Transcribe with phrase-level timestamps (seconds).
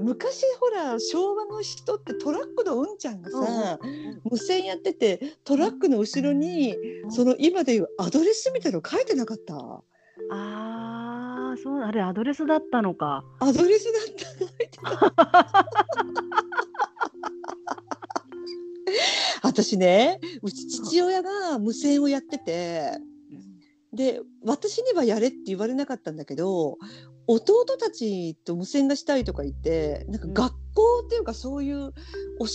[0.00, 3.78] 昔ほら昭和の人ってトラックのうんちゃんがさ、
[4.30, 6.76] 無線やっててトラックの後ろに
[7.10, 9.54] その今でいうアドレスみたいの書いてなかった？
[10.32, 13.24] ああそうあれアドレスだったのか。
[13.40, 15.64] アドレスだった。
[19.42, 22.92] 私ねうち父親が無線をやってて
[23.92, 26.78] で私にはやれって言われなかったんだけど
[27.26, 32.46] 弟たちと無線がしたいとか言ってなんか学校っていうかそういう教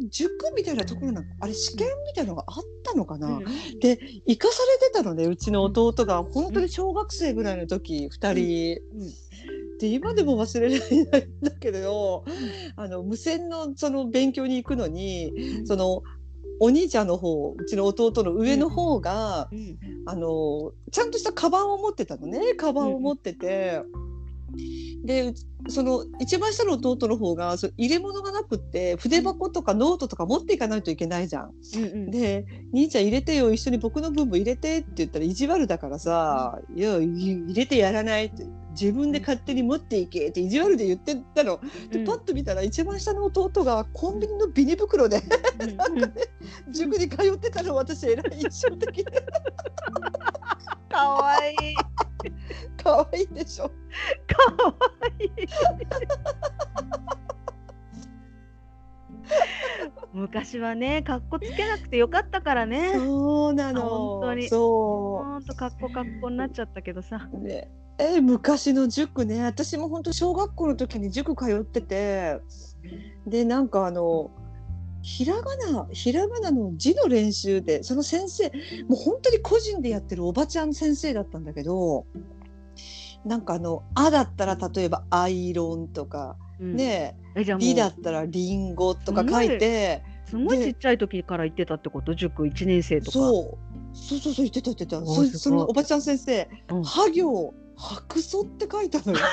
[0.00, 3.44] る塾みたいなところなんかあれ試験みたいなのがあったのかな、うん。
[3.80, 6.22] で生かされてたのねうちの弟が。
[6.24, 8.82] 本当に小学生ぐらいの時2人。
[8.94, 9.78] うん。
[9.78, 12.24] で今でも忘れられないんだけど、
[12.76, 15.32] あの無線のその勉強に行くのに
[15.66, 16.02] その
[16.60, 19.78] お兄ちゃんの方うちの弟の上の方が、うん。
[20.06, 22.54] あのちゃんとしたカバンを持ってたのね。
[22.54, 23.82] カバンを持ってて。
[25.04, 25.34] で
[25.68, 31.52] その一番下の弟の方がそう入れ物がなくって筆箱とかノートとか持っていかないといけないじゃん。
[31.76, 41.60] うんうんで「兄ちゃん入れてよ一緒に僕の分も入れて」って言ったら意地悪だからさ「いやい入れてやらない」って「自分で勝手に持っていけ」って意地悪で言ってたの。
[41.90, 45.22] でうんパッと見たら一番下の弟がコンビニのビニ袋で
[45.60, 46.14] うんうん
[46.72, 49.04] 塾に通ってたの私えらい印象的で
[50.88, 52.07] かわいい。
[52.82, 53.68] 可愛いでしょ。
[53.68, 53.72] か
[54.64, 54.74] わ
[55.18, 55.30] いい。
[60.12, 62.94] 昔はね、かっこつけなくてよかったからね。
[62.94, 63.82] そうなの。
[63.82, 67.28] 本当にそほんとかっこかっこになっちゃったけどさ。
[67.32, 67.38] う。
[67.38, 67.70] ね。
[67.98, 72.40] え昔の塾ね私も本当小学校の時に塾通ってて
[73.26, 74.30] でなんかあの
[75.02, 78.44] ひらがなひらがなの字の練習でその先生
[78.88, 82.06] もう本当に個人でやってるおばちゃん先生だったんだけど
[83.24, 92.14] なんかあの「あ」だったら例えば「アイロン」とか、うん、ねえじゃあ「リ」だもったら「リンゴ」とか書いてうすごいちっちゃい時から言ってたってこと？
[92.14, 93.12] 塾1年生とか。
[93.12, 93.58] そう。
[93.94, 94.98] そうそうそう言ってた言ってた。
[94.98, 99.18] おそそのおばちゃん先生うん「は行白素」って書いたのよ。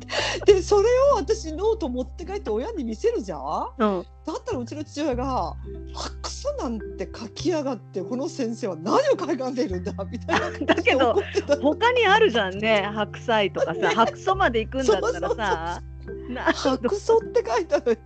[0.46, 3.40] でそれを私ノート持って帰って親に見せるじゃん？
[3.78, 5.54] うん、だったらうちの父親が
[5.94, 10.50] 「白素なんて書きやがってこの先生は何をかんでいるんだ」みたいな。
[10.74, 11.14] だけど
[11.60, 12.88] 他にあるじゃんね。
[12.94, 15.82] 白菜とかさ 白素まで行くんだったらさ。
[16.28, 17.98] な白素って書いたのよ。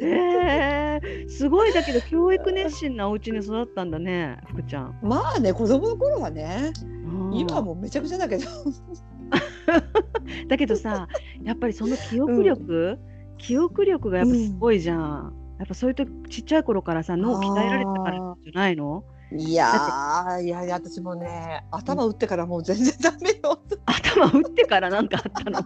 [0.00, 1.72] へえすごい。
[1.72, 4.98] だけど教育熱心なお家に育ったんだね福ちゃん。
[5.02, 6.72] まあね子供の頃はね
[7.04, 7.34] うん。
[7.34, 8.44] 今はもうめちゃくちゃだけど。
[10.48, 11.08] だけどさ
[11.42, 12.98] やっぱりその記憶力、
[13.38, 15.34] 記憶力がやっぱすごいじゃん。
[15.58, 19.04] やっぱそういうとちっちゃい頃からさ脳鍛えられてたからじゃないの？
[19.30, 23.60] いやーいやいや私もね頭打ってからもう全然ダメよ。
[23.84, 25.58] 頭打ってからなんかあったの？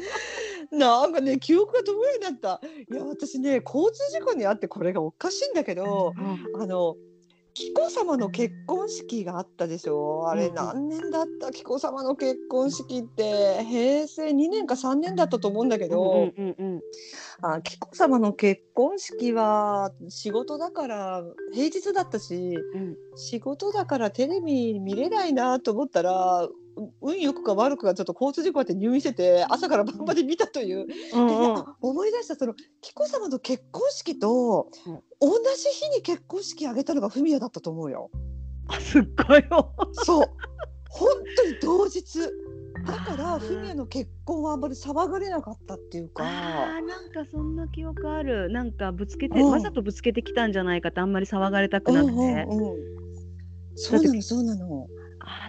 [0.70, 2.60] なんかね記憶が飛ぶようになった。
[2.90, 6.12] いや私ね交通事故にあってこれがおかしいんだけど
[6.56, 6.96] あの
[7.54, 10.28] 紀子様の結婚式があったでしょ？
[10.28, 10.54] あれうん。
[10.54, 11.50] 何年だった？
[11.50, 13.64] 紀子様の結婚式って。
[13.64, 16.80] 平成2年か3年だったと思うんだけど、うんうんうん
[17.40, 22.34] あ紀子様の結婚式は仕事だから平日だったし
[22.74, 22.96] うん。
[23.16, 26.54] 仕事だからテレビ見れないなと思ったらう
[27.00, 31.56] 運よくか悪くかちょっと交通事故あって入院してて朝から晩まで見たという、うんうん。
[31.56, 35.00] あ思い出したその紀子様の結婚式とうん。
[35.20, 38.10] 同じ日に結婚式挙げたのがフミヤだったと思うよ。
[38.68, 39.74] あすっごいよ。
[40.04, 40.26] そう。
[40.90, 42.20] 本当に同日。
[42.86, 46.24] だからフミヤの結婚はあんまり騒がれなかったっていうか。
[46.24, 48.48] あーなんかそんな記憶ある。
[48.50, 49.50] なんかぶつけて、うん。
[49.50, 52.34] わざとぶつけてきたんじゃないかってあんまり騒がれたくなくて、うんうんう
[52.74, 52.76] ん。
[53.74, 54.86] そうなのそうなの。
[55.20, 55.48] あ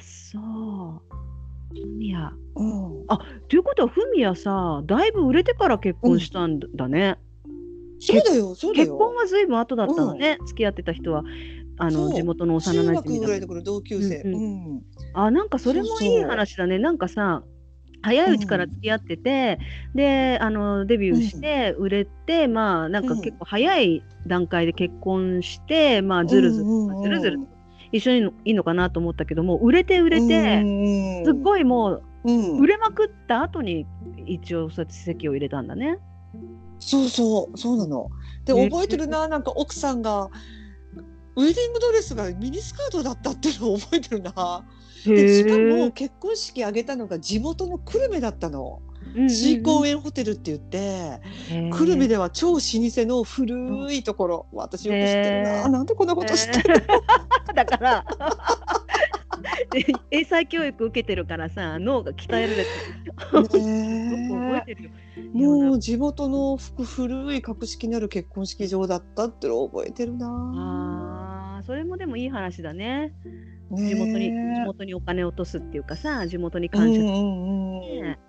[1.74, 2.32] フミヤ。
[2.56, 3.06] うん、
[3.48, 7.18] ということはフミヤさだいぶ売れてから結婚したんだね、
[8.00, 8.86] そうだよそうだよ。
[8.86, 11.24] 結婚はずいぶん後だったのね、付き合ってた人は。
[11.82, 14.18] あの地元の幼中馴染学ぐらいだの頃同級生。
[14.24, 14.82] うんうん。
[15.14, 16.78] あなんかそれもいい話だね。
[16.78, 17.44] なんかさ
[18.02, 19.60] 早いうちから付き合ってて、
[19.96, 27.04] であのデビューして売れて、まあなんかうん結構早い段階で結婚して、まあずるずる、うんうんうん。
[27.04, 27.40] ずるずる
[27.92, 33.86] 一緒にいいのかなと思ったけども売れて売れて、すっごいもううん売れまくった後に
[34.26, 36.00] 一応そうやって籍を入れたんだね。
[36.80, 38.10] そうそうそうなの。
[38.46, 40.30] でね覚えてるななんか奥さんが
[41.36, 44.66] ウェディングドレスがミニスカートだったっていうのを覚えてるな。
[45.06, 48.82] でしかも結婚式挙げたのが地元の久留米だったの。
[49.28, 51.20] シーコーエンホテルって言って、
[51.72, 56.86] 久留米では超老舗の古いところ、私よく知ってるな、なんでこんなこと知ってる、
[57.56, 58.06] だから。
[59.72, 62.56] で 英才教育受けてるからさ脳が鍛えられ
[64.66, 64.92] てる。
[65.34, 70.28] もう地元のふ古い格式のある結婚式場だったってのを覚えてるな。
[70.28, 73.14] ああそれもでもいい話だね。
[73.76, 78.02] ね地元に地元にお金を落とすっていうかさ地元に感謝するうんうんうん。
[78.04, 78.20] ね。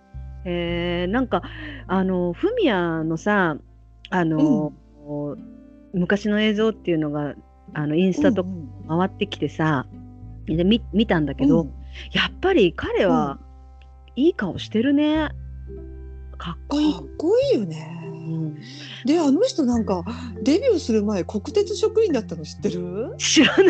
[0.44, 1.10] えー。
[1.10, 1.42] なんか
[1.86, 3.56] あのフミヤのさ
[4.10, 4.72] あの、
[5.92, 7.34] 昔の映像っていうのが
[7.74, 9.86] あのインスタとかうん回ってきてさ、
[10.46, 11.68] で見見たんだけど、うん。
[12.12, 13.38] やっぱり彼は、
[14.16, 15.28] いい顔してるね。
[16.36, 16.92] かっこいい。
[16.92, 17.00] か。
[17.00, 17.99] っこいいよね。
[18.20, 18.54] うん
[19.06, 20.04] であの人なんか
[20.42, 23.14] デビューする前国鉄職員だったの知ってる？
[23.18, 23.66] 知らない。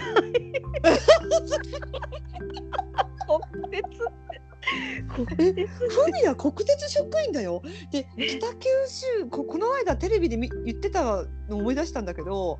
[5.16, 5.66] 国鉄
[6.36, 7.62] 国鉄職員だよ。
[7.90, 12.58] で北九州ここの間テレビでみ言ってたの思い出したんだけど、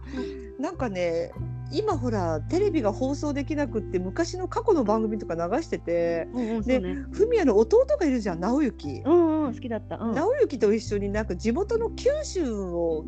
[0.58, 1.32] なんかね
[1.72, 6.94] 今ほらテレビが放送できなくって昔の過去の番組とか流してて、うんうんでね。
[7.12, 9.02] フミヤの弟がいるじゃん直行。
[9.04, 9.96] うんうん好きだった。
[9.96, 10.14] うん。
[10.14, 13.04] 直行と一緒になんか地元の九州を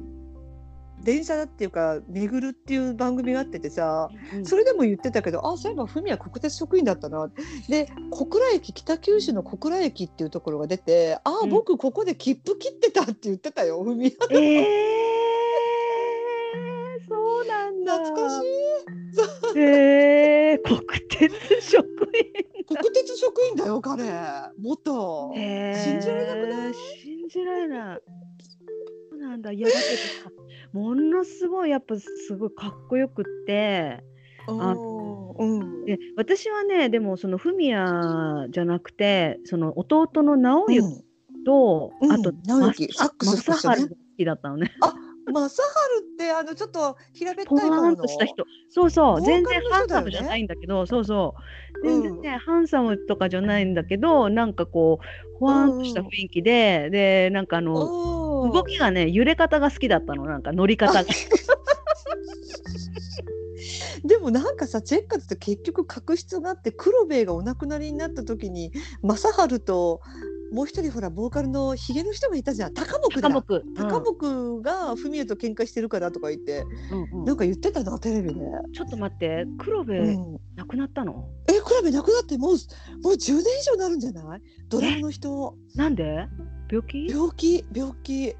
[1.02, 7.28] 電車だっていうか巡るっていう番組があっててさうんそれでも言ってたけどあそういえばフミヤ国鉄職員だったな
[7.68, 15.11] で小倉駅北九州の小倉駅っていうところが出てあ、うん僕ここで切符切ってたって言ってたよフミヤええー、
[19.58, 22.66] いええ国鉄職員。
[22.66, 24.04] 国鉄職員だよ彼
[24.58, 26.74] 元へー信じられなくない？
[26.74, 28.00] 信じられない。
[29.10, 29.52] そうなんだ。
[29.52, 29.84] いやだけど
[30.24, 30.30] さ、
[30.72, 34.02] ものすごいやっぱすごいかっこよくって。
[34.48, 44.72] あうんうんで私はねでもそのフミヤじゃなくてその弟の直行うんと、うんあと直行サックス吹く人ね正治が好きだったのね。
[45.26, 45.54] 正治
[46.14, 48.44] ってあのちょっと平べったい顔とした人。
[48.70, 51.34] そうそう、全然ハンサムじゃないんだけど、そうそ
[51.82, 51.88] う。
[51.88, 52.02] うん。
[52.02, 61.04] 全然ね、ハンサムとかじゃないんだけど、なんかこう、ほわーんとした雰囲気で、で、なんかあの、動きがね、揺れ方が好きだったの、なんか乗り方が。
[64.04, 68.72] でもなんかさチェッカーズって結局確執があって黒兵衛がお亡くなりになった時に
[69.02, 70.00] 正治と
[70.52, 72.74] もう一人ほらボーカルのヒゲの人がいたじゃん。
[72.74, 73.30] 高木だ。
[73.30, 73.62] 高木。
[73.74, 77.24] 高木がフミヤと喧嘩してるからとか言ってうんうん。
[77.24, 78.40] なんか言ってたなテレビで、
[78.74, 81.26] ちょっと待って、黒部、うん、亡くなったの？
[81.48, 82.50] え黒兵衛亡くなってもう
[83.02, 84.42] もう10年以上になるんじゃない？
[84.68, 85.54] ドラムの人。
[85.74, 86.26] なんで？
[86.70, 87.06] 病気？
[87.08, 88.36] 病気病気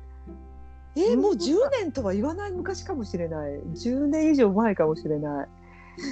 [0.97, 1.21] えうん。
[1.21, 3.53] もう10年とは言わない昔かもしれない。
[3.75, 5.49] 10年以上前かもしれない。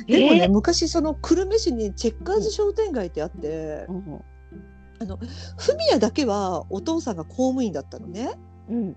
[0.07, 4.25] でもね、えー昔その久留米市にチェッカーズ商店街ってあって、うん
[5.57, 8.33] フミヤだけはお父さんが公務員だったのね。
[8.69, 8.97] うん。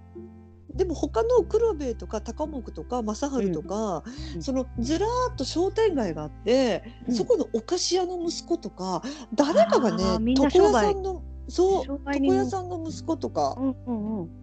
[0.76, 4.04] でも他の黒部とか高木とか正治とか、
[4.36, 4.44] うん。
[4.44, 7.16] そのずらーっと商店街があって、うん。
[7.16, 9.02] そこのお菓子屋の息子とか
[9.34, 13.56] 誰かがね床屋さんのそう床屋さんの息子とか。
[13.58, 14.43] うんうんうん。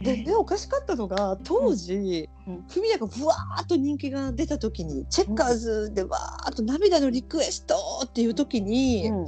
[0.00, 2.64] でねおかしかったのが当時、うん。
[2.68, 7.74] フミヤがぶわーっと人気が出た時にチェッカーズでわーっと涙のリクエスト
[8.04, 9.26] っていう時に、うん。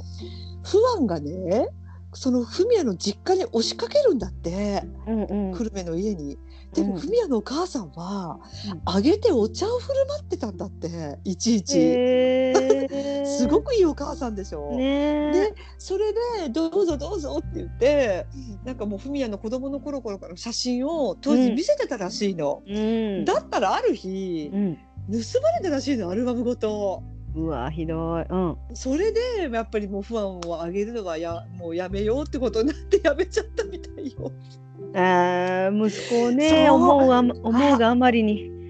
[0.63, 1.67] ファンがね
[2.13, 4.83] そのフミヤの実家に押しかけるんだって。
[5.07, 5.53] うんうん。
[5.53, 6.37] 久留米の家に。
[6.73, 6.99] でもうん。
[6.99, 8.39] フミヤのお母さんは
[8.71, 8.81] うん。
[8.85, 11.79] あげてお茶を振る舞ってたんだっていちいち。
[11.79, 12.70] へー
[13.25, 14.75] すごくいいお母さんでしょ。
[14.75, 16.19] ねでそれで
[16.51, 18.25] 「どうぞどうぞ」って言って
[18.63, 22.63] なんかもうフミヤの子供の頃からの写真を当時見せてたらしいの。
[22.67, 24.77] うんだったらある日うん
[25.11, 27.03] 盗まれたらしいのアルバムごと。
[27.33, 29.21] うわひどいうんそれで
[29.51, 34.31] やっぱりもう不安をあげるのはやもうやめようってことになって やめちゃったみたいよ。
[34.93, 38.60] あー息子をね思う思うがあまりに思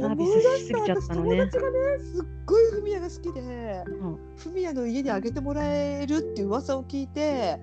[0.00, 1.40] サービスい出ししすぎちゃったのね。
[1.40, 4.18] 私友達がねすっごいフミヤが好きで、ん。
[4.36, 7.60] フミヤの家にあげてもらえるっていう噂を聞いて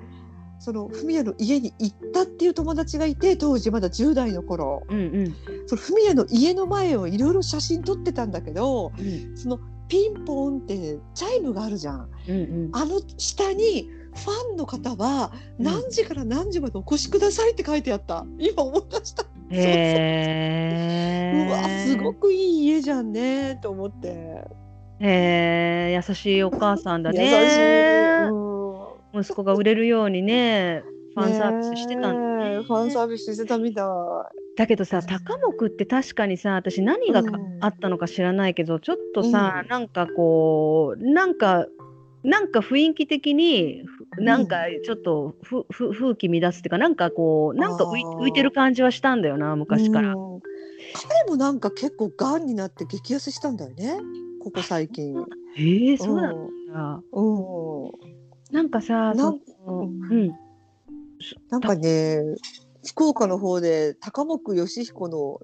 [0.60, 4.84] そのフミヤの家に行ったっていう友達がいて当時まだ10代の頃。
[4.89, 5.36] うんうん。
[5.67, 9.38] そのフミヤの家の前をいろいろ写真撮ってたんだけどうん。
[9.38, 12.10] そのピンポンってチャイムがあるじゃん。
[12.27, 12.70] うんうん。
[12.74, 18.25] あの下にファンの方はうん何時から何時までお越しくださいって書いてあった。
[18.39, 19.25] 今思い出した。
[19.55, 21.47] へー。
[21.47, 24.43] うわすごくいい家じゃんねと思って。
[25.00, 27.25] へー優しいお母さんだ優しい。
[27.25, 28.29] ね
[29.13, 29.21] うん。
[29.21, 30.83] 息子が売れるようにね
[31.15, 32.55] ファンサービスしてたんだね。
[32.59, 33.85] えファンサービスしてたみたい。
[34.57, 37.57] だけどさ高木って確かにさ私何がかうん。
[37.62, 39.69] あったのか知らないけどちょっとさ、うん。
[39.69, 41.65] なんかこうなんか
[42.24, 50.13] なんか雰囲気的にふなんかちょっとふ、ふ風紀乱すっていうかなんかこうなんか浮いてる感じはしたんだよな昔から。
[50.13, 50.41] うん
[50.93, 53.98] 彼もなんか結構がんになって激痩せしたんだよね。
[54.41, 55.13] ここ最近。
[55.55, 57.01] へえそうなんだ。
[57.12, 57.91] うん。
[58.51, 60.31] なんかさ、なんうん、
[61.50, 62.22] なんかね、
[62.88, 65.39] 福岡の方で高木義彦の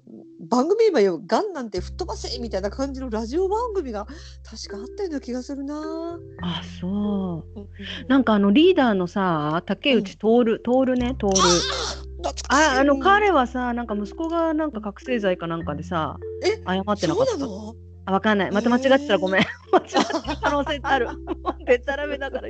[0.48, 4.06] 番組今よ、ガンなんて吹っ飛ばせみたいな感じのラジオ番組が
[4.44, 6.18] 確かあったような気がするな。
[6.42, 7.60] あそう。
[7.60, 7.68] うん
[8.08, 11.26] なんかあのリーダーのさ竹内徹徹ね徹。
[11.26, 17.32] 懐かしいああの彼はさなんか息子がなんか覚醒剤かなんかでさえ謝ってなかった？
[17.32, 17.74] そうなの？
[18.04, 18.50] あわかんない。
[18.50, 19.42] また間違ってたらごめん。
[19.72, 21.08] 間違ってる可能性ある。
[21.64, 22.48] でたらめだから。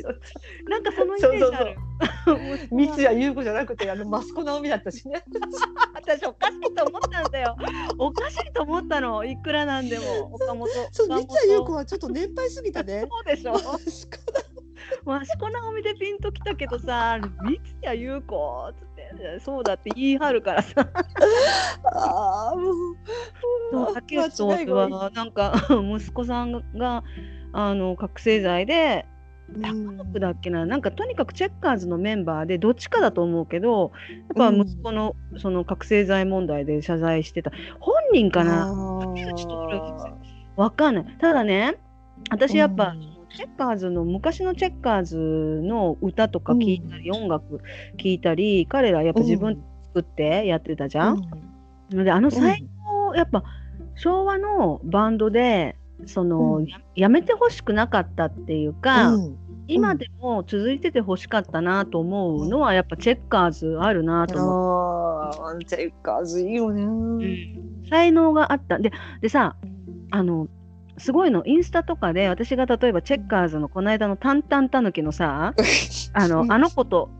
[0.68, 1.76] なんかそのイメージある。
[2.70, 5.22] 三谷優子じゃなくてあのマスコ直美だったしね。
[5.94, 7.56] 私おかしいと思ったんだよ。
[7.98, 9.24] おかしいと思ったの。
[9.24, 10.34] いくらなんでも。
[10.34, 10.68] 岡本。
[10.90, 13.06] 三谷優子はちょっと年配すぎたね。
[13.08, 13.52] そうでしょ。
[13.52, 14.22] マスコ
[15.04, 18.72] 益子直美でピンときたけどさ三谷優子
[19.40, 20.88] そうだって言い張るからさ。
[21.84, 22.56] ああ
[23.72, 27.02] もう竹内間違いが多いはなんか息子さんが
[27.52, 29.06] あの覚醒剤で
[29.60, 33.92] 高木だっけななんかとにかくチェッカーズのメンバーでどっちかだと思うけど
[34.36, 37.52] やっぱ息子のその覚醒剤問題で謝罪してた。
[37.80, 38.72] 本人かな？
[39.14, 39.52] 竹内徹
[40.56, 41.16] わかんない。
[41.20, 41.76] ただね
[42.30, 45.16] 私やっぱ、うんチェッカーズの昔のチェッカーズ
[45.62, 47.60] の歌とか聞いたり、音楽
[47.98, 49.60] 聞いたり彼らやっぱ自分で
[49.94, 51.22] 作ってやってたじゃん？
[51.90, 53.44] であの最後、やっぱ
[53.94, 56.66] 昭和のバンドでその、うん。
[56.66, 59.36] ややめてほしくなかったっていうか、うん。
[59.68, 66.82] 今でも続いててほしかったなと思うのはやっぱチェッカーズあるなと思ああチェッカーズいいよね。
[67.84, 68.78] う、才能があった。
[68.78, 69.56] ででさ
[70.10, 70.48] あの
[70.98, 75.54] すごいのインスタとかで私が例えばチェッカーズのこの間の「タンタンタヌキ」のさ
[76.12, 77.10] あのあの子と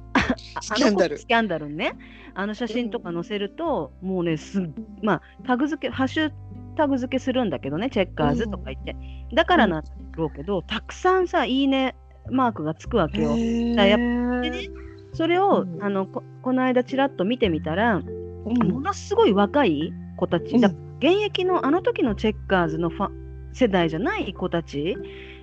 [0.61, 1.15] スキャンダル。
[1.15, 1.95] あの子とスキャンダルね。
[2.35, 4.71] あの写真とか載せると、もうねすっ
[5.03, 6.33] まあタグ付けハッシュ
[6.77, 8.97] タグ付けするんだけどねチェッカーズとか言って、
[9.35, 11.95] だからなんだろうけど、たくさんさいいね
[12.31, 13.31] マークがつくわけよ。
[13.77, 13.99] だやっ
[14.43, 14.69] でね
[15.13, 15.83] それを、うん。
[15.83, 18.69] あのここの間ちらっと見てみたら、うん。
[18.71, 23.22] ものすごい若い子たち、現役のあの時のチェッカーズのファン
[23.53, 24.97] 世代じゃない子たち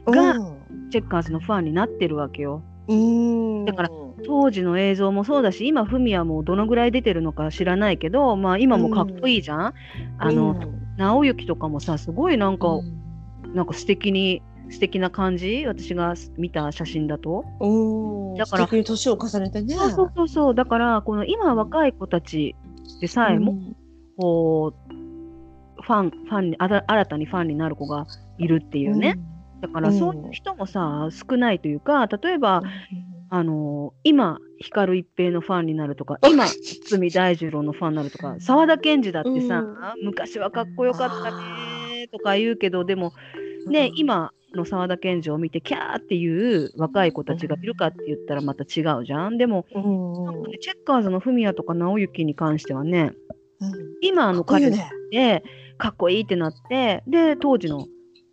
[0.05, 0.33] が
[0.91, 2.61] チェッカーズのファンになってるわけよ。
[2.87, 3.65] うん。
[3.65, 3.89] だから
[4.25, 9.73] 当時の映像もそうだし今フミヤもどのぐらい出てるのか知らないけど、まあ、今もかっこいいじゃん。
[10.17, 10.59] あの、
[10.97, 12.79] 直行とかもさすごいなんか、
[13.53, 15.65] なんか素敵に素敵な感じ？
[15.65, 17.45] 私が見た写真だと。
[17.59, 18.35] うん。
[18.35, 19.75] だから年を重ねてね。
[19.75, 22.55] そうそうそうだからこの今若い子たち
[23.01, 23.57] でさえも、
[24.17, 24.93] こう
[25.81, 28.05] ファンファンに新たにファンになる子が
[28.37, 29.19] いるっていうね、
[29.61, 32.61] だからそういう人もさ少ないというか例えば
[33.29, 39.63] あの今光一平のファンになるとか今堤大二郎のファンになるとか沢田研二だってさ、う
[40.01, 40.05] ん。
[40.05, 43.13] 昔はかっこよかったねとか言うけどでも
[43.67, 49.37] ね、今の沢田研二を見てキャーっていう若い子たちがいるかって言ったらまた違うじゃん。
[49.37, 50.51] でもうん。
[50.51, 53.11] ねチェッカーズのフミヤとか直行に関してはね
[53.59, 53.73] うん。
[54.01, 55.43] 今の彼かっこいいよね。
[55.79, 57.87] でかっこいいってなってで当時の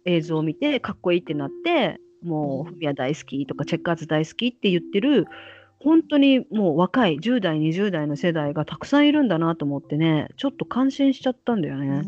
[0.04, 5.26] 映像を見てかっこいいってなってもうフミヤ大好きとかチェッカーズ大好きって言ってる
[5.78, 12.02] 本当にもう若い10代20代の世代がたくさんいるんだなと思ってねちょっと感心しちゃったんだよね。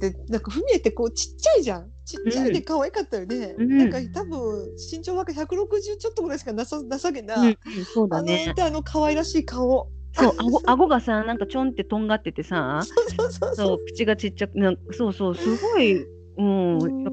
[0.00, 1.90] でなんかフミヤってこうちっちゃいじゃん。
[2.04, 3.78] ちっちゃいで可愛かったよね、うん。
[3.78, 8.54] なんか多分身長は160ちょっとぐらいしかなさなさげな、うんうんそうだあのね。
[8.60, 12.82] あの可愛らしい顔そう顎顎がさなんかちょんってとんがっててさ
[13.54, 16.02] そう口がちっちゃくなんかそうそうすごい、
[16.36, 17.12] うん、うんやっ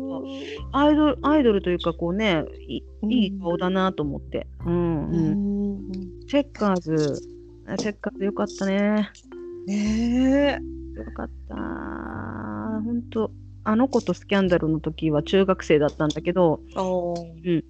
[0.71, 3.11] ぱアイドルアイドルというかこうねいうん。
[3.11, 7.21] いい顔だなと思って、うんううん、んチェッカーズ。
[7.67, 9.09] あチェッカーズよかったね。
[9.67, 10.59] ね
[10.95, 10.99] え。
[10.99, 11.55] よかった。
[11.55, 13.31] 本当
[13.63, 17.63] あの子とスキャンダルの時は中学生だったんだけどあー。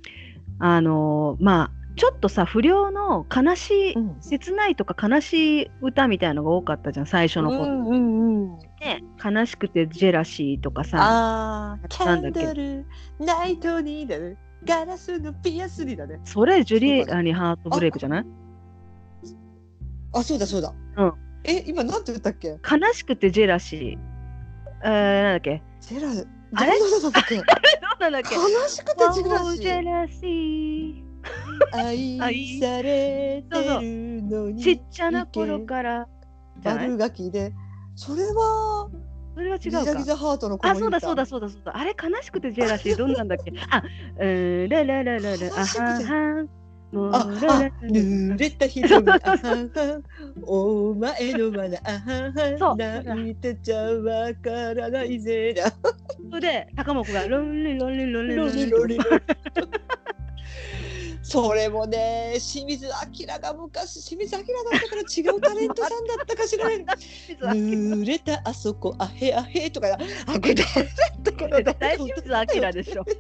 [0.60, 4.18] あのーまあちょっとさ不良の悲しい、うん。
[4.22, 8.58] 切ないとか悲しい歌みたいのが多かったじゃん最初の子、うんうんうん。
[8.80, 12.86] ね悲しくてジェラシーとかさあーキャンドル
[13.20, 18.26] ナイトにだねガラスのピアスにだねそれジュリアにハートブレイクじゃない？
[20.14, 20.74] あそうだそうだ。
[20.98, 21.14] うん。
[21.44, 22.50] え今なんて言ったっけ？
[22.50, 23.98] 悲しくてジェラシー。
[24.84, 25.62] えー、なんだっけ？
[25.82, 26.10] ジェラ
[26.54, 26.80] あれ？
[26.80, 26.90] どう
[28.02, 28.36] なんだっけ？
[28.36, 31.01] 悲しくてジェラシー
[31.74, 36.08] 愛されてるのーにちっちゃな頃から。
[36.64, 37.54] 悪ガキで。
[37.96, 38.90] それは
[39.34, 39.78] それは違う
[40.62, 41.78] あそうだそうだそそうだそうだ。
[41.78, 43.54] あれ悲しくてジェラシーどんなんだっけ？
[43.70, 43.84] あ
[44.20, 46.46] うんラララララあはは
[46.92, 47.20] もうあ
[47.82, 50.02] 濡れた瞳あはは
[50.46, 53.36] お前のまなあはそうは泣い。
[53.36, 55.20] てちゃわからない。
[55.20, 55.72] ぜだ
[56.30, 59.22] それで高本がロンリロンリロンリロンリロリロリロリ
[61.24, 62.92] それもね清水明
[63.40, 64.48] が昔清水明だ
[64.78, 66.86] ったから違うタレントさんだったかしらね
[67.40, 70.66] 濡れたあそこあへあへとかあこれ誰だっ
[71.24, 72.30] たかな 絶対清水
[72.62, 73.06] 明でしょ。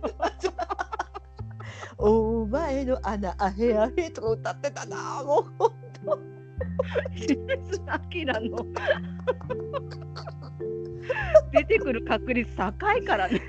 [2.04, 5.46] お前の穴あへあへとか歌ってたなもう
[7.16, 7.80] 清水
[8.26, 8.66] 明の
[11.52, 13.40] 出てくる確率高いからね。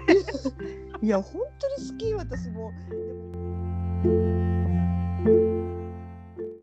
[1.02, 2.70] いや本当に好き私も。
[2.90, 3.31] でも
[4.02, 4.51] Thank you.